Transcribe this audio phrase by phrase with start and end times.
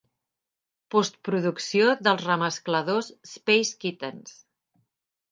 [0.93, 4.33] Postproducció dels remescladors "Space Kittens".